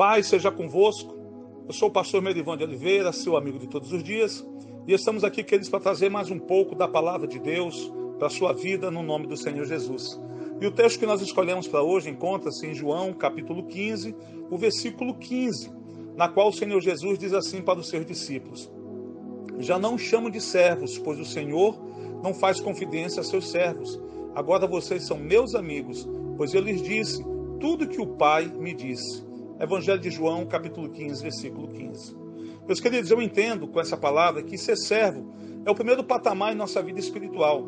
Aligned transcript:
paz 0.00 0.28
seja 0.28 0.50
convosco. 0.50 1.14
Eu 1.66 1.74
sou 1.74 1.90
o 1.90 1.92
pastor 1.92 2.22
Merivan 2.22 2.56
de 2.56 2.64
Oliveira, 2.64 3.12
seu 3.12 3.36
amigo 3.36 3.58
de 3.58 3.68
todos 3.68 3.92
os 3.92 4.02
dias, 4.02 4.42
e 4.88 4.94
estamos 4.94 5.24
aqui, 5.24 5.44
queridos, 5.44 5.68
para 5.68 5.78
trazer 5.78 6.08
mais 6.08 6.30
um 6.30 6.38
pouco 6.38 6.74
da 6.74 6.88
palavra 6.88 7.28
de 7.28 7.38
Deus 7.38 7.92
para 8.16 8.28
a 8.28 8.30
sua 8.30 8.54
vida 8.54 8.90
no 8.90 9.02
nome 9.02 9.26
do 9.26 9.36
Senhor 9.36 9.62
Jesus. 9.66 10.18
E 10.58 10.66
o 10.66 10.70
texto 10.70 10.98
que 10.98 11.04
nós 11.04 11.20
escolhemos 11.20 11.68
para 11.68 11.82
hoje 11.82 12.08
encontra-se 12.08 12.66
em 12.66 12.72
João, 12.72 13.12
capítulo 13.12 13.64
15, 13.64 14.16
o 14.50 14.56
versículo 14.56 15.12
15, 15.18 15.70
na 16.16 16.30
qual 16.30 16.48
o 16.48 16.52
Senhor 16.54 16.80
Jesus 16.80 17.18
diz 17.18 17.34
assim 17.34 17.60
para 17.60 17.78
os 17.78 17.90
seus 17.90 18.06
discípulos: 18.06 18.72
Já 19.58 19.78
não 19.78 19.98
chamo 19.98 20.30
de 20.30 20.40
servos, 20.40 20.96
pois 20.96 21.20
o 21.20 21.26
Senhor 21.26 21.78
não 22.22 22.32
faz 22.32 22.58
confidência 22.58 23.20
a 23.20 23.22
seus 23.22 23.50
servos. 23.50 24.00
Agora 24.34 24.66
vocês 24.66 25.02
são 25.02 25.18
meus 25.18 25.54
amigos, 25.54 26.08
pois 26.38 26.54
eu 26.54 26.62
lhes 26.62 26.80
disse 26.80 27.22
tudo 27.60 27.86
que 27.86 28.00
o 28.00 28.06
Pai 28.06 28.46
me 28.46 28.72
disse. 28.72 29.28
Evangelho 29.60 30.00
de 30.00 30.10
João, 30.10 30.46
capítulo 30.46 30.88
15, 30.88 31.22
versículo 31.22 31.68
15. 31.68 32.16
Meus 32.66 32.80
queridos, 32.80 33.10
eu 33.10 33.20
entendo 33.20 33.68
com 33.68 33.78
essa 33.78 33.94
palavra 33.94 34.42
que 34.42 34.56
ser 34.56 34.74
servo 34.74 35.34
é 35.66 35.70
o 35.70 35.74
primeiro 35.74 36.02
patamar 36.02 36.54
em 36.54 36.56
nossa 36.56 36.82
vida 36.82 36.98
espiritual. 36.98 37.60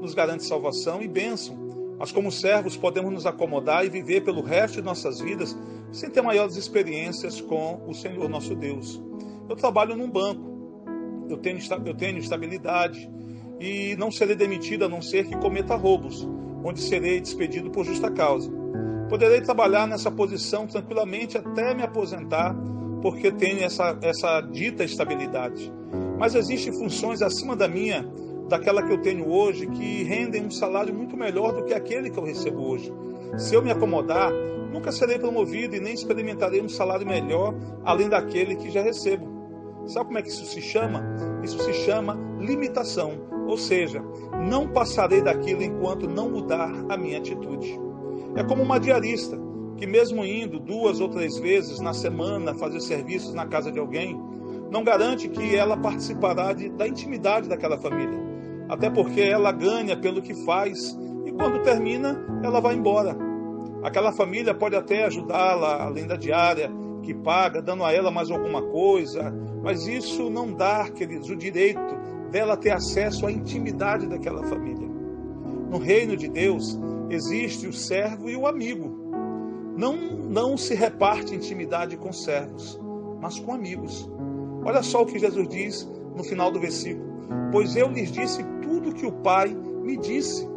Nos 0.00 0.14
garante 0.14 0.44
salvação 0.44 1.02
e 1.02 1.08
bênção. 1.08 1.58
Mas 1.98 2.12
como 2.12 2.30
servos 2.30 2.76
podemos 2.76 3.12
nos 3.12 3.26
acomodar 3.26 3.84
e 3.84 3.90
viver 3.90 4.20
pelo 4.20 4.42
resto 4.42 4.76
de 4.76 4.82
nossas 4.82 5.20
vidas 5.20 5.58
sem 5.90 6.08
ter 6.08 6.22
maiores 6.22 6.56
experiências 6.56 7.40
com 7.40 7.82
o 7.84 7.92
Senhor 7.92 8.28
nosso 8.28 8.54
Deus. 8.54 9.02
Eu 9.48 9.56
trabalho 9.56 9.96
num 9.96 10.08
banco, 10.08 11.26
eu 11.28 11.36
tenho, 11.36 11.58
eu 11.84 11.94
tenho 11.94 12.18
estabilidade 12.18 13.10
e 13.58 13.96
não 13.96 14.12
serei 14.12 14.36
demitido 14.36 14.84
a 14.84 14.88
não 14.88 15.02
ser 15.02 15.26
que 15.26 15.36
cometa 15.36 15.74
roubos, 15.74 16.26
onde 16.62 16.80
serei 16.80 17.20
despedido 17.20 17.70
por 17.70 17.84
justa 17.84 18.08
causa. 18.08 18.59
Poderei 19.10 19.40
trabalhar 19.40 19.88
nessa 19.88 20.08
posição 20.08 20.68
tranquilamente 20.68 21.36
até 21.36 21.74
me 21.74 21.82
aposentar, 21.82 22.54
porque 23.02 23.32
tenho 23.32 23.64
essa, 23.64 23.98
essa 24.02 24.40
dita 24.40 24.84
estabilidade. 24.84 25.70
Mas 26.16 26.36
existem 26.36 26.72
funções 26.72 27.20
acima 27.20 27.56
da 27.56 27.66
minha, 27.66 28.08
daquela 28.48 28.84
que 28.84 28.92
eu 28.92 29.02
tenho 29.02 29.28
hoje, 29.28 29.66
que 29.66 30.04
rendem 30.04 30.46
um 30.46 30.50
salário 30.50 30.94
muito 30.94 31.16
melhor 31.16 31.52
do 31.52 31.64
que 31.64 31.74
aquele 31.74 32.08
que 32.08 32.18
eu 32.20 32.22
recebo 32.22 32.62
hoje. 32.62 32.92
Se 33.36 33.52
eu 33.52 33.60
me 33.60 33.72
acomodar, 33.72 34.30
nunca 34.72 34.92
serei 34.92 35.18
promovido 35.18 35.74
e 35.74 35.80
nem 35.80 35.92
experimentarei 35.92 36.62
um 36.62 36.68
salário 36.68 37.04
melhor 37.04 37.52
além 37.84 38.08
daquele 38.08 38.54
que 38.54 38.70
já 38.70 38.80
recebo. 38.80 39.28
Sabe 39.88 40.06
como 40.06 40.18
é 40.18 40.22
que 40.22 40.28
isso 40.28 40.44
se 40.44 40.62
chama? 40.62 41.02
Isso 41.42 41.58
se 41.58 41.72
chama 41.72 42.16
limitação, 42.38 43.26
ou 43.48 43.58
seja, 43.58 44.00
não 44.48 44.68
passarei 44.68 45.20
daquilo 45.20 45.64
enquanto 45.64 46.08
não 46.08 46.30
mudar 46.30 46.70
a 46.88 46.96
minha 46.96 47.18
atitude. 47.18 47.89
É 48.36 48.44
como 48.44 48.62
uma 48.62 48.78
diarista, 48.78 49.38
que 49.76 49.86
mesmo 49.86 50.24
indo 50.24 50.60
duas 50.60 51.00
ou 51.00 51.08
três 51.08 51.38
vezes 51.38 51.80
na 51.80 51.92
semana 51.92 52.54
fazer 52.54 52.80
serviços 52.80 53.34
na 53.34 53.46
casa 53.46 53.72
de 53.72 53.78
alguém, 53.78 54.18
não 54.70 54.84
garante 54.84 55.28
que 55.28 55.56
ela 55.56 55.76
participará 55.76 56.52
de, 56.52 56.68
da 56.68 56.86
intimidade 56.86 57.48
daquela 57.48 57.78
família. 57.78 58.18
Até 58.68 58.88
porque 58.88 59.20
ela 59.20 59.50
ganha 59.50 59.96
pelo 59.96 60.22
que 60.22 60.34
faz 60.44 60.96
e 61.24 61.32
quando 61.32 61.62
termina, 61.62 62.24
ela 62.42 62.60
vai 62.60 62.74
embora. 62.74 63.16
Aquela 63.82 64.12
família 64.12 64.54
pode 64.54 64.76
até 64.76 65.04
ajudá-la, 65.04 65.82
além 65.82 66.06
da 66.06 66.16
diária 66.16 66.70
que 67.02 67.14
paga, 67.14 67.62
dando 67.62 67.84
a 67.84 67.92
ela 67.92 68.10
mais 68.10 68.30
alguma 68.30 68.62
coisa, 68.62 69.32
mas 69.62 69.86
isso 69.86 70.28
não 70.28 70.52
dá, 70.52 70.88
queridos, 70.90 71.30
o 71.30 71.36
direito 71.36 71.98
dela 72.30 72.56
ter 72.56 72.70
acesso 72.70 73.26
à 73.26 73.32
intimidade 73.32 74.06
daquela 74.06 74.42
família. 74.44 74.89
No 75.70 75.78
reino 75.78 76.16
de 76.16 76.28
Deus, 76.28 76.78
existe 77.08 77.66
o 77.66 77.72
servo 77.72 78.28
e 78.28 78.36
o 78.36 78.46
amigo. 78.46 79.12
Não, 79.76 79.96
não 79.96 80.56
se 80.56 80.74
reparte 80.74 81.34
intimidade 81.34 81.96
com 81.96 82.12
servos, 82.12 82.78
mas 83.20 83.38
com 83.38 83.52
amigos. 83.52 84.10
Olha 84.64 84.82
só 84.82 85.02
o 85.02 85.06
que 85.06 85.18
Jesus 85.18 85.48
diz 85.48 85.88
no 86.16 86.24
final 86.24 86.50
do 86.50 86.58
versículo: 86.58 87.08
Pois 87.52 87.76
eu 87.76 87.88
lhes 87.88 88.10
disse 88.10 88.42
tudo 88.62 88.92
que 88.92 89.06
o 89.06 89.12
Pai 89.12 89.48
me 89.48 89.96
disse. 89.96 90.48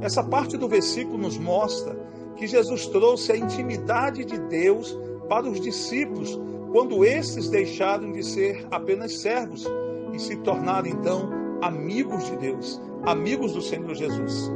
Essa 0.00 0.24
parte 0.24 0.56
do 0.56 0.68
versículo 0.68 1.16
nos 1.16 1.38
mostra 1.38 1.96
que 2.36 2.46
Jesus 2.46 2.86
trouxe 2.86 3.32
a 3.32 3.36
intimidade 3.36 4.24
de 4.24 4.38
Deus 4.38 4.98
para 5.28 5.48
os 5.48 5.60
discípulos 5.60 6.38
quando 6.72 7.04
estes 7.04 7.48
deixaram 7.48 8.12
de 8.12 8.22
ser 8.22 8.66
apenas 8.70 9.20
servos 9.20 9.66
e 10.12 10.18
se 10.18 10.36
tornaram 10.36 10.88
então 10.88 11.30
amigos 11.62 12.24
de 12.26 12.36
Deus, 12.36 12.80
amigos 13.04 13.52
do 13.52 13.60
Senhor 13.60 13.94
Jesus. 13.94 14.50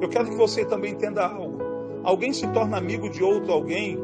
Eu 0.00 0.08
quero 0.08 0.30
que 0.30 0.36
você 0.36 0.64
também 0.64 0.92
entenda 0.92 1.26
algo. 1.26 1.58
Alguém 2.04 2.32
se 2.32 2.46
torna 2.48 2.76
amigo 2.76 3.10
de 3.10 3.22
outro 3.22 3.52
alguém 3.52 3.98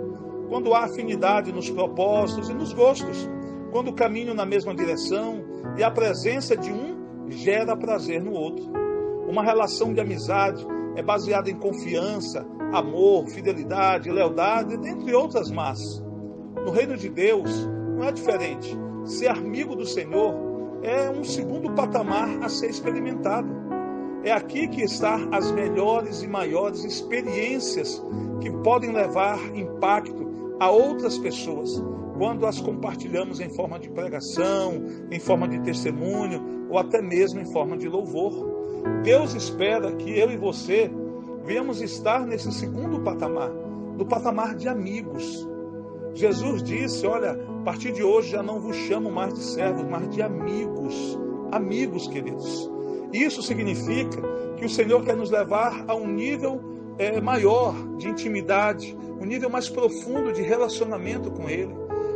quando 0.48 0.74
há 0.74 0.84
afinidade 0.84 1.52
nos 1.52 1.70
propósitos 1.70 2.48
e 2.48 2.54
nos 2.54 2.72
gostos, 2.72 3.28
quando 3.70 3.92
caminham 3.92 4.34
na 4.34 4.44
mesma 4.44 4.74
direção 4.74 5.42
e 5.76 5.82
a 5.82 5.90
presença 5.90 6.56
de 6.56 6.70
um 6.70 7.30
gera 7.30 7.76
prazer 7.76 8.22
no 8.22 8.32
outro. 8.32 8.64
Uma 9.28 9.42
relação 9.42 9.94
de 9.94 10.00
amizade 10.00 10.64
é 10.96 11.02
baseada 11.02 11.50
em 11.50 11.56
confiança, 11.56 12.46
amor, 12.72 13.26
fidelidade, 13.28 14.10
lealdade, 14.10 14.76
dentre 14.76 15.14
outras 15.14 15.50
más. 15.50 15.80
No 16.64 16.70
reino 16.70 16.96
de 16.96 17.08
Deus 17.08 17.66
não 17.96 18.04
é 18.04 18.12
diferente. 18.12 18.76
Ser 19.04 19.28
amigo 19.28 19.74
do 19.74 19.86
Senhor 19.86 20.34
é 20.82 21.10
um 21.10 21.24
segundo 21.24 21.72
patamar 21.72 22.28
a 22.42 22.48
ser 22.48 22.68
experimentado. 22.68 23.48
É 24.24 24.32
aqui 24.32 24.66
que 24.68 24.82
estão 24.82 25.28
as 25.32 25.50
melhores 25.52 26.22
e 26.22 26.26
maiores 26.26 26.82
experiências 26.82 28.02
que 28.40 28.50
podem 28.62 28.90
levar 28.90 29.38
impacto 29.54 30.56
a 30.58 30.70
outras 30.70 31.18
pessoas 31.18 31.82
quando 32.16 32.46
as 32.46 32.58
compartilhamos 32.58 33.38
em 33.40 33.50
forma 33.50 33.78
de 33.78 33.90
pregação, 33.90 34.82
em 35.10 35.20
forma 35.20 35.46
de 35.46 35.60
testemunho 35.60 36.68
ou 36.70 36.78
até 36.78 37.02
mesmo 37.02 37.38
em 37.38 37.52
forma 37.52 37.76
de 37.76 37.86
louvor. 37.86 38.32
Deus 39.02 39.34
espera 39.34 39.92
que 39.92 40.18
eu 40.18 40.30
e 40.30 40.38
você 40.38 40.90
venhamos 41.44 41.82
estar 41.82 42.24
nesse 42.26 42.50
segundo 42.50 43.00
patamar, 43.00 43.50
no 43.50 44.06
patamar 44.06 44.54
de 44.54 44.68
amigos. 44.68 45.46
Jesus 46.14 46.62
disse: 46.62 47.06
Olha, 47.06 47.32
a 47.32 47.62
partir 47.62 47.92
de 47.92 48.02
hoje 48.02 48.30
já 48.30 48.42
não 48.42 48.58
vos 48.58 48.76
chamo 48.76 49.10
mais 49.10 49.34
de 49.34 49.42
servos, 49.42 49.84
mas 49.84 50.08
de 50.08 50.22
amigos. 50.22 51.18
Amigos, 51.52 52.08
queridos. 52.08 52.73
Isso 53.14 53.40
significa 53.42 54.20
que 54.56 54.64
o 54.64 54.68
Senhor 54.68 55.04
quer 55.04 55.14
nos 55.14 55.30
levar 55.30 55.84
a 55.86 55.94
um 55.94 56.04
nível 56.04 56.60
é, 56.98 57.20
maior 57.20 57.72
de 57.96 58.08
intimidade, 58.08 58.96
um 59.20 59.24
nível 59.24 59.48
mais 59.48 59.68
profundo 59.68 60.32
de 60.32 60.42
relacionamento 60.42 61.30
com 61.30 61.48
Ele. 61.48 61.72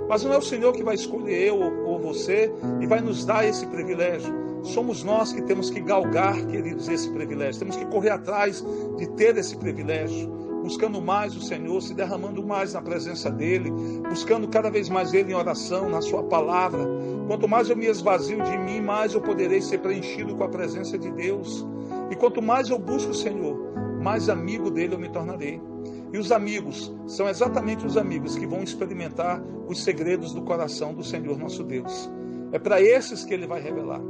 Mas 0.09 0.25
não 0.25 0.33
é 0.33 0.39
o 0.39 0.43
Senhor 0.43 0.73
que 0.73 0.83
vai 0.83 0.97
escolher 0.97 1.51
eu 1.51 1.61
ou 1.87 2.01
você 2.01 2.51
e 2.81 2.87
vai 2.87 3.01
nos 3.01 3.25
dar 3.25 3.47
esse 3.47 3.65
privilégio. 3.67 4.35
Somos 4.65 5.05
nós 5.05 5.33
que 5.33 5.43
temos 5.43 5.71
que 5.71 5.81
galgar, 5.81 6.35
queridos, 6.47 6.89
esse 6.89 7.09
privilégio. 7.11 7.61
Temos 7.61 7.77
que 7.77 7.87
correr 7.87 8.11
atrás 8.11 8.65
de 8.97 9.07
ter 9.11 9.37
esse 9.37 9.57
privilégio 9.57 10.29
buscando 10.63 11.01
mais 11.01 11.37
o 11.37 11.41
Senhor, 11.41 11.81
se 11.81 11.95
derramando 11.95 12.45
mais 12.45 12.75
na 12.75 12.83
presença 12.83 13.31
dEle, 13.31 13.71
buscando 14.09 14.49
cada 14.49 14.71
vez 14.71 14.89
mais 14.89 15.15
Ele 15.15 15.33
em 15.33 15.35
oração, 15.35 15.89
na 15.89 16.01
Sua 16.01 16.23
palavra. 16.25 16.81
Quanto 17.29 17.47
mais 17.47 17.71
eu 17.71 17.77
me 17.77 17.87
esvazio 17.87 18.43
de 18.43 18.59
mim, 18.59 18.81
mais 18.81 19.15
eu 19.15 19.21
poderei 19.21 19.61
ser 19.61 19.79
preenchido 19.79 20.35
com 20.35 20.43
a 20.43 20.49
presença 20.49 20.99
de 20.99 21.13
Deus. 21.13 21.65
E 22.11 22.17
quanto 22.17 22.43
mais 22.43 22.71
eu 22.71 22.79
busco 22.79 23.13
o 23.13 23.15
Senhor, 23.15 23.57
mais 24.03 24.29
amigo 24.29 24.71
dele 24.71 24.95
eu 24.95 24.99
me 24.99 25.11
tornarei. 25.11 25.61
E 26.13 26.19
os 26.19 26.33
amigos 26.33 26.93
são 27.07 27.29
exatamente 27.29 27.87
os 27.87 27.97
amigos 27.97 28.35
que 28.35 28.47
vão 28.47 28.63
experimentar 28.63 29.41
os 29.69 29.85
segredos 29.85 30.33
do 30.33 30.43
coração 30.43 30.95
do 30.95 31.05
Senhor 31.05 31.39
nosso 31.39 31.63
Deus. 31.63 32.11
É 32.51 32.59
para 32.59 32.81
esses 32.81 33.25
que 33.25 33.35
ele 33.35 33.47
vai 33.47 33.61
revelar. 33.61 34.01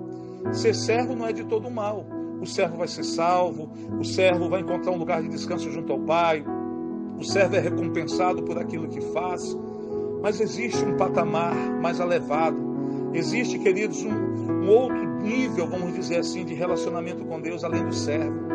Ser 0.53 0.75
servo 0.75 1.15
não 1.15 1.27
é 1.27 1.33
de 1.33 1.45
todo 1.45 1.69
mal 1.69 2.07
o 2.41 2.47
servo 2.47 2.77
vai 2.77 2.89
ser 2.89 3.05
salvo, 3.05 3.71
o 3.99 4.05
servo 4.05 4.49
vai 4.49 4.61
encontrar 4.61 4.93
um 4.93 4.97
lugar 4.97 5.23
de 5.23 5.28
descanso 5.28 5.71
junto 5.71 5.93
ao 5.93 5.99
Pai, 5.99 6.45
o 7.19 7.25
servo 7.25 7.57
é 7.57 7.61
recompensado 7.61 8.43
por 8.43 8.59
aquilo 8.59 8.89
que 8.89 9.01
faz. 9.01 9.57
Mas 10.22 10.41
existe 10.41 10.84
um 10.84 10.97
patamar 10.97 11.54
mais 11.81 12.01
elevado, 12.01 12.67
existe, 13.15 13.59
queridos, 13.59 14.03
um, 14.03 14.10
um 14.10 14.69
outro 14.69 15.07
nível, 15.22 15.69
vamos 15.69 15.95
dizer 15.95 16.19
assim, 16.19 16.45
de 16.45 16.55
relacionamento 16.55 17.25
com 17.25 17.41
Deus 17.41 17.65
além 17.65 17.84
do 17.84 17.95
servo. 17.95 18.49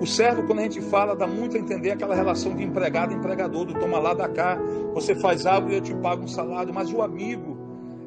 O 0.00 0.06
servo, 0.06 0.44
quando 0.44 0.60
a 0.60 0.62
gente 0.62 0.80
fala, 0.80 1.14
dá 1.14 1.26
muito 1.26 1.56
a 1.56 1.60
entender 1.60 1.90
aquela 1.90 2.14
relação 2.14 2.54
de 2.56 2.62
empregado 2.62 3.12
empregador, 3.12 3.66
do 3.66 3.74
toma 3.74 3.98
lá, 3.98 4.14
da 4.14 4.28
cá, 4.28 4.58
você 4.94 5.14
faz 5.14 5.44
algo 5.44 5.70
e 5.70 5.74
eu 5.74 5.80
te 5.80 5.94
pago 5.94 6.24
um 6.24 6.28
salário, 6.28 6.72
mas 6.72 6.90
o 6.92 7.02
amigo 7.02 7.58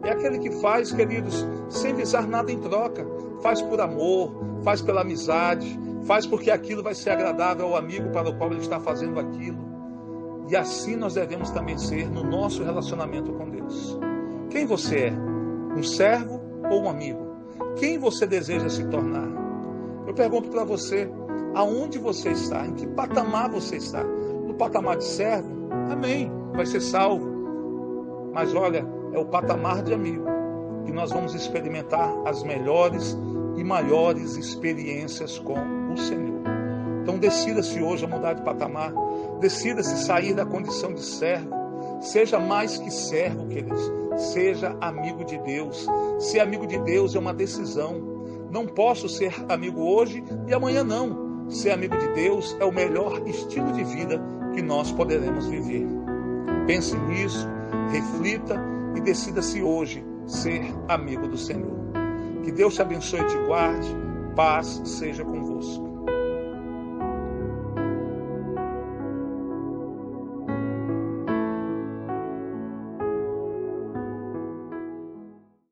é 0.04 0.12
aquele 0.12 0.40
que 0.40 0.52
faz, 0.60 0.92
queridos, 0.92 1.48
sem 1.70 1.94
visar 1.94 2.28
nada 2.28 2.52
em 2.52 2.60
troca, 2.60 3.06
faz 3.42 3.62
por 3.62 3.80
amor, 3.80 4.34
faz 4.64 4.82
pela 4.82 5.02
amizade, 5.02 5.80
faz 6.06 6.26
porque 6.26 6.50
aquilo 6.50 6.82
vai 6.82 6.96
ser 6.96 7.12
agradável 7.12 7.68
ao 7.68 7.78
amigo 7.78 8.10
para 8.10 8.30
o 8.30 8.38
qual 8.38 8.52
ele 8.52 8.62
está 8.62 8.80
fazendo 8.80 9.20
aquilo. 9.20 9.64
E 10.50 10.56
assim 10.56 10.96
nós 10.96 11.14
devemos 11.14 11.52
também 11.52 11.78
ser 11.78 12.10
no 12.10 12.24
nosso 12.24 12.64
relacionamento 12.64 13.32
com 13.34 13.50
Deus. 13.50 13.98
Quem 14.50 14.66
você 14.66 14.98
é? 14.98 15.33
Um 15.76 15.84
servo 15.84 16.40
ou 16.70 16.84
um 16.84 16.90
amigo? 16.90 17.34
Quem 17.78 17.98
você 17.98 18.26
deseja 18.26 18.70
se 18.70 18.86
tornar? 18.86 19.28
Eu 20.08 20.14
pergunto 20.14 20.50
para 20.50 20.64
você, 20.64 21.10
aonde 21.56 21.98
você 21.98 22.32
está? 22.32 22.66
Em 22.66 22.74
que 22.74 22.88
patamar 22.88 23.50
você 23.50 23.78
está? 23.78 24.04
No 24.04 24.54
patamar 24.54 24.98
de 24.98 25.06
servo? 25.06 25.70
Amém, 25.92 26.32
vai 26.54 26.66
ser 26.66 26.82
salvo. 26.82 28.32
Mas 28.34 28.54
olha, 28.54 28.86
é 29.14 29.20
o 29.20 29.26
patamar 29.26 29.84
de 29.84 29.94
amigo 29.94 30.26
que 30.86 30.92
nós 30.92 31.12
vamos 31.12 31.34
experimentar 31.34 32.14
as 32.26 32.44
melhores 32.44 33.18
e 33.56 33.64
maiores 33.64 34.36
experiências 34.36 35.40
com 35.40 35.56
o 35.94 35.98
Senhor. 35.98 36.42
Então 37.02 37.18
decida-se 37.18 37.82
hoje 37.82 38.06
a 38.06 38.08
mudar 38.08 38.34
de 38.34 38.42
patamar, 38.44 38.94
decida-se 39.40 39.98
sair 40.04 40.34
da 40.34 40.46
condição 40.46 40.94
de 40.94 41.02
servo, 41.02 41.50
seja 42.04 42.40
mais 42.40 42.78
que 42.78 42.92
servo, 42.92 43.48
queridos, 43.48 43.92
seja 44.18 44.78
amigo 44.82 45.24
de 45.24 45.38
Deus. 45.40 45.88
Ser 46.20 46.42
amigo 46.42 46.68
de 46.68 46.78
Deus 46.80 47.16
é 47.16 47.20
uma 47.20 47.34
decisão. 47.34 48.14
Não 48.52 48.68
posso 48.68 49.10
ser 49.10 49.34
amigo 49.50 49.82
hoje 49.82 50.24
e 50.48 50.54
amanhã 50.54 50.84
não. 50.84 51.50
Ser 51.50 51.72
amigo 51.72 51.98
de 51.98 52.08
Deus 52.10 52.56
é 52.60 52.66
o 52.66 52.72
melhor 52.72 53.28
estilo 53.28 53.72
de 53.72 53.84
vida 53.84 54.22
que 54.54 54.62
nós 54.62 54.92
poderemos 54.92 55.48
viver. 55.48 55.88
Pense 56.68 56.96
nisso, 56.96 57.48
reflita 57.92 58.62
e 58.96 59.02
decida-se 59.02 59.62
hoje 59.62 60.06
ser 60.28 60.64
amigo 60.88 61.28
do 61.28 61.38
Senhor. 61.38 61.74
Que 62.44 62.52
Deus 62.52 62.76
te 62.76 62.82
abençoe 62.82 63.22
e 63.22 63.28
te 63.28 63.38
guarde. 63.46 63.88
Paz 64.36 64.82
seja 64.86 65.24
convosco. 65.24 65.93